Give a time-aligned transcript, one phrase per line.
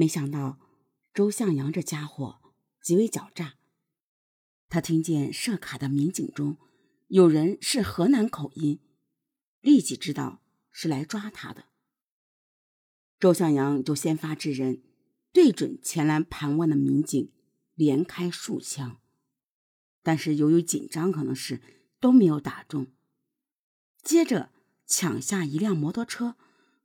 [0.00, 0.58] 没想到
[1.12, 2.40] 周向阳这家伙
[2.80, 3.56] 极为狡诈。
[4.70, 6.56] 他听见设卡的民警中
[7.08, 8.80] 有人是河南口音，
[9.60, 10.40] 立即知道
[10.70, 11.66] 是来抓他的。
[13.18, 14.82] 周向阳就先发制人，
[15.34, 17.30] 对准前来盘问的民警
[17.74, 19.02] 连开数枪，
[20.02, 21.60] 但是由于紧张，可能是
[22.00, 22.86] 都没有打中。
[24.02, 24.50] 接着
[24.86, 26.36] 抢下一辆摩托车，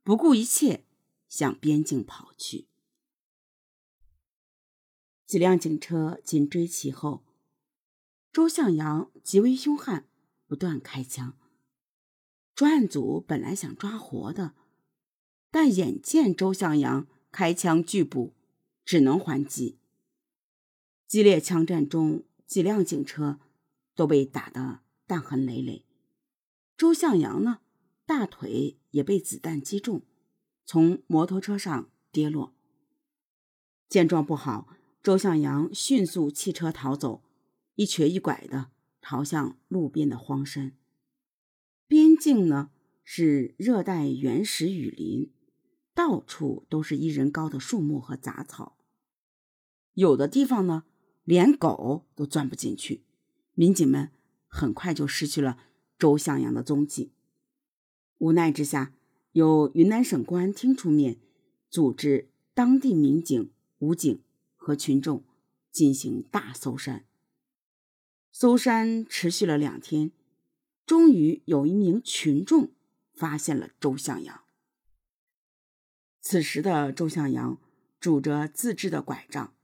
[0.02, 0.84] 不顾一切
[1.30, 2.68] 向边境跑去。
[5.26, 7.24] 几辆警车紧追其后，
[8.32, 10.06] 周向阳极为凶悍，
[10.46, 11.36] 不断开枪。
[12.54, 14.54] 专案组本来想抓活的。
[15.50, 18.34] 但眼见周向阳开枪拒捕，
[18.84, 19.78] 只能还击。
[21.06, 23.40] 激烈枪战中，几辆警车
[23.94, 25.84] 都被打得弹痕累累。
[26.76, 27.60] 周向阳呢，
[28.04, 30.02] 大腿也被子弹击中，
[30.64, 32.52] 从摩托车上跌落。
[33.88, 34.68] 见状不好，
[35.06, 37.22] 周向阳迅速弃车逃走，
[37.76, 40.72] 一瘸一拐的逃向路边的荒山。
[41.86, 42.70] 边境呢，
[43.04, 45.30] 是热带原始雨林。
[45.94, 48.76] 到处都是一人高的树木和杂草，
[49.94, 50.82] 有的地方呢，
[51.22, 53.04] 连狗都钻不进去。
[53.54, 54.10] 民警们
[54.48, 55.56] 很快就失去了
[55.96, 57.12] 周向阳的踪迹。
[58.18, 58.92] 无奈之下，
[59.30, 61.20] 由云南省公安厅出面，
[61.70, 64.20] 组织当地民警、武警
[64.66, 65.22] 和群众
[65.70, 67.04] 进行大搜山。
[68.32, 70.10] 搜山持续了两天，
[70.84, 72.72] 终于有一名群众
[73.14, 74.42] 发现了周向阳。
[76.20, 77.60] 此时的周向阳
[78.00, 79.54] 拄着自制的拐杖，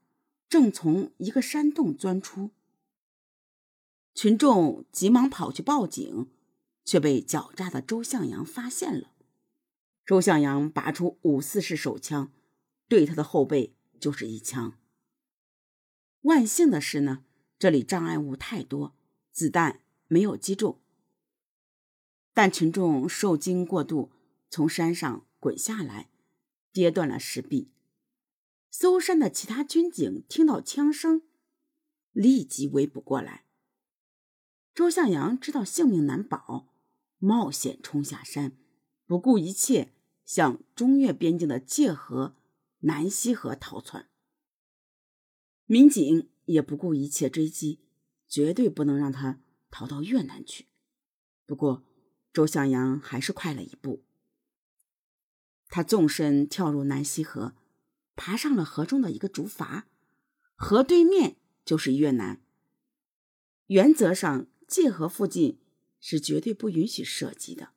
[0.48, 2.52] 正从一个山洞钻出。
[4.14, 6.30] 群众急忙跑去报警，
[6.84, 9.10] 却被狡诈的周向阳发现了。
[10.06, 12.32] 周向阳拔出五四式手枪，
[12.86, 14.78] 对他的后背就是一枪。
[16.22, 17.24] 万幸的是呢，
[17.58, 18.94] 这里障碍物太多，
[19.30, 20.80] 子弹没有击中。
[22.32, 24.10] 但群众受惊过度，
[24.48, 26.08] 从山上滚下来。
[26.72, 27.70] 跌断了石壁。
[28.70, 31.20] 搜山的其他军警听到枪声，
[32.12, 33.44] 立即围捕过来。
[34.74, 36.72] 周向阳知道性命难保，
[37.18, 38.56] 冒险冲下山，
[39.04, 39.92] 不顾一切
[40.24, 42.36] 向中越边境的界河、
[42.78, 44.08] 南溪河逃窜。
[45.72, 47.80] 民警也不顾一切追击，
[48.28, 49.40] 绝对不能让他
[49.70, 50.66] 逃到越南去。
[51.46, 51.82] 不过，
[52.30, 54.04] 周向阳还是快了一步。
[55.70, 57.54] 他纵身跳入南溪河，
[58.14, 59.84] 爬上了河中的一个竹筏，
[60.54, 62.42] 河对面就是越南。
[63.68, 65.58] 原则上，界河附近
[65.98, 67.70] 是绝对不允许射击的。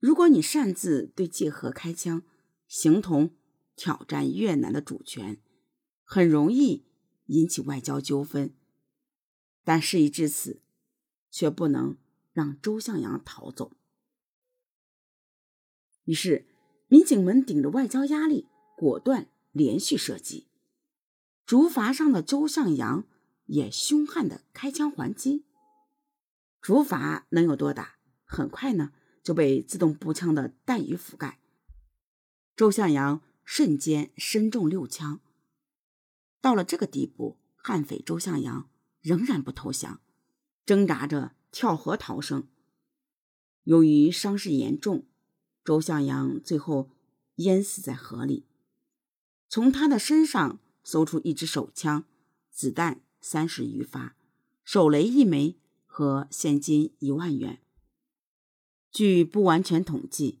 [0.00, 2.24] 如果你擅自对界河开枪，
[2.66, 3.30] 形同
[3.76, 5.40] 挑战越南的主权，
[6.02, 6.84] 很容易
[7.26, 8.54] 引起外交纠纷。
[9.64, 10.60] 但事已至此，
[11.30, 11.96] 却不能
[12.32, 13.72] 让周向阳逃走。
[16.04, 16.46] 于是。
[16.88, 20.46] 民警们顶着外交压力，果断连续射击。
[21.44, 23.08] 竹筏上的周向阳
[23.46, 25.44] 也凶悍的开枪还击。
[26.60, 27.96] 竹筏能有多大？
[28.24, 31.40] 很快呢就被自动步枪的弹雨覆盖。
[32.54, 35.20] 周向阳瞬间身中六枪。
[36.40, 38.68] 到了这个地步，悍匪周向阳
[39.00, 40.00] 仍然不投降，
[40.64, 42.46] 挣扎着跳河逃生。
[43.64, 45.06] 由于伤势严重。
[45.64, 46.90] 周向阳最后
[47.38, 48.44] 淹死在河里。
[49.48, 52.04] 从他的身上搜出一支手枪、
[52.52, 54.14] 子弹三十余发、
[54.62, 57.60] 手雷一枚和现金一万元。
[58.92, 60.38] 据不完全统计，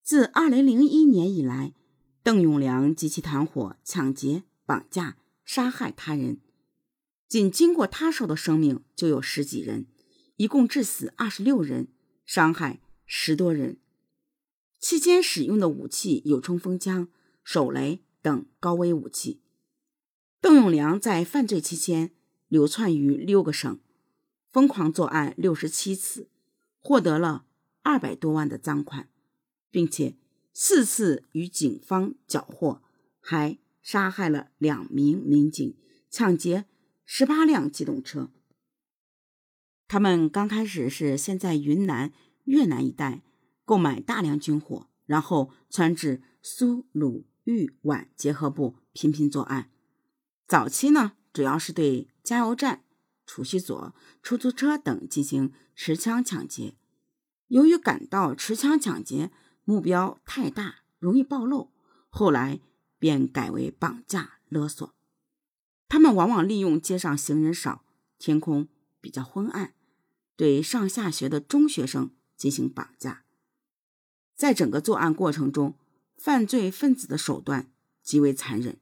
[0.00, 1.74] 自二零零一年以来，
[2.22, 6.40] 邓永良及其团伙抢劫、绑架、杀害他人，
[7.28, 9.86] 仅经过他手的生命就有十几人，
[10.36, 11.88] 一共致死二十六人，
[12.24, 13.78] 伤害十多人。
[14.78, 17.08] 期间使用的武器有冲锋枪、
[17.42, 19.40] 手雷等高危武器。
[20.40, 22.12] 邓永良在犯罪期间
[22.48, 23.80] 流窜于六个省，
[24.50, 26.28] 疯狂作案六十七次，
[26.78, 27.46] 获得了
[27.82, 29.08] 二百多万的赃款，
[29.70, 30.16] 并且
[30.52, 32.82] 四次与警方缴获，
[33.20, 35.76] 还杀害了两名民警，
[36.10, 36.64] 抢劫
[37.04, 38.32] 十八辆机动车。
[39.86, 42.12] 他们刚开始是先在云南、
[42.46, 43.22] 越南一带。
[43.64, 49.70] 购买大量军火，然后窜至苏鲁豫皖结合部频频作案。
[50.48, 52.82] 早期呢，主要是对加油站、
[53.24, 56.74] 储蓄所、出租车等进行持枪抢劫。
[57.46, 59.30] 由于感到持枪抢劫
[59.64, 61.72] 目标太大，容易暴露，
[62.08, 62.60] 后来
[63.06, 64.92] 便改为绑架勒索。
[65.86, 67.84] 他们往往利用街上行人少、
[68.18, 68.66] 天空
[69.00, 69.74] 比较昏暗，
[70.34, 73.22] 对上下学的中学生进行绑架。
[74.34, 75.78] 在整个作案过程中，
[76.16, 77.70] 犯罪分子的手段
[78.02, 78.80] 极为残忍。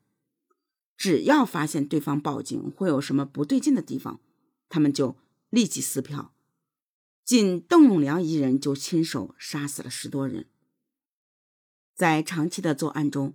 [0.97, 4.20] 只要发现对方报警会有什么不对劲的地方，
[4.70, 5.19] 他们就
[5.50, 6.32] 立即撕票。
[7.23, 10.47] 仅邓永良一人就亲手杀死了十多人。
[11.94, 13.35] 在长期的作案中，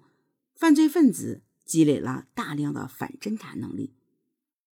[0.59, 3.95] 犯罪分子积累了大量的反侦查能力。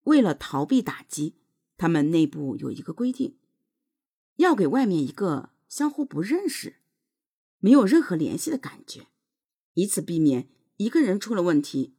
[0.04, 1.36] 为了逃避打击，
[1.76, 3.36] 他们内部有一个规定，
[4.36, 6.76] 要给外面一个相互不认识、
[7.58, 9.08] 没有任何联系的感觉，
[9.75, 10.48] 以此避免
[10.78, 11.94] 一个人出了问题。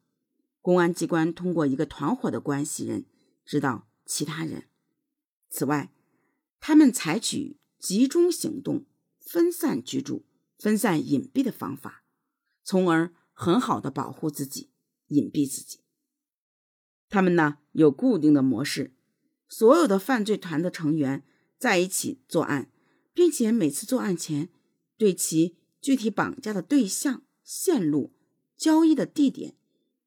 [0.61, 3.05] 公安机关通过一个团伙的关系人
[3.45, 4.67] 知道其他人。
[5.47, 5.93] 此外，
[6.59, 8.87] 他们采取集中行动、
[9.19, 10.25] 分散居住、
[10.57, 12.03] 分散隐蔽的方法，
[12.63, 14.71] 从而很好的保护自己、
[15.09, 15.81] 隐蔽自己。
[17.07, 18.95] 他们呢有固定的模式，
[19.47, 21.23] 所有的犯罪团的成员
[21.59, 22.71] 在一起作案，
[23.13, 24.49] 并且每次作案前
[24.97, 28.15] 对其具体绑架的对象、线路、
[28.57, 29.55] 交易的地点。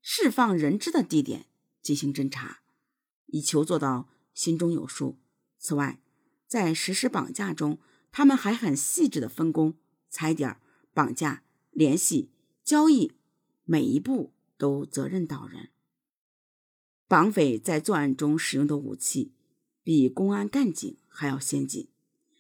[0.01, 1.47] 释放人质的地点
[1.83, 2.61] 进行侦查，
[3.27, 5.19] 以求做到心中有数。
[5.59, 6.01] 此外，
[6.47, 7.79] 在实施绑架中，
[8.11, 9.75] 他们还很细致的分工，
[10.09, 10.57] 踩点、
[10.95, 12.31] 绑架、联系、
[12.65, 13.13] 交易，
[13.71, 15.69] 每一步都责任到人。
[17.07, 19.33] 绑匪在作案中使用的武器
[19.83, 21.89] 比公安干警还要先进，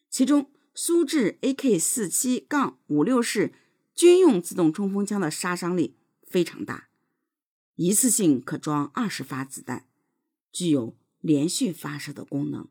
[0.08, 3.52] 其中苏制 AK 四七杠五六式
[3.94, 5.96] 军用自动冲锋枪的杀伤力
[6.26, 6.88] 非常大。
[7.74, 9.86] 一次性可装二十发子弹，
[10.50, 12.68] 具有连续发射的功能，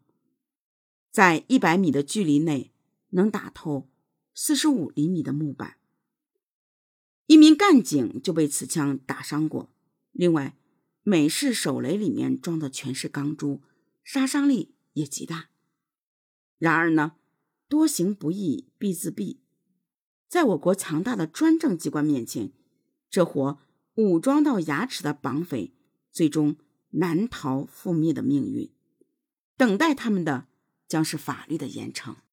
[1.12, 2.71] 在一百米的距离内
[3.10, 3.88] 能打透
[4.33, 5.77] 四十五厘米的木板。
[7.27, 9.69] 一名干警就被此枪打伤过。
[10.12, 10.57] 另外，
[11.03, 13.62] 美式手雷里面装的全是钢珠，
[14.03, 15.50] 杀伤力也极大。
[16.57, 17.13] 然而呢，
[17.69, 19.38] 多行不义必自毙，
[20.27, 22.51] 在我国强大的专政机关面前，
[23.09, 23.59] 这伙。
[23.97, 25.74] 武装到牙齿的绑匪，
[26.12, 26.56] 最终
[26.91, 28.69] 难逃覆灭的命运。
[29.56, 30.45] 等待他们的
[30.88, 32.18] 将是法律的严惩。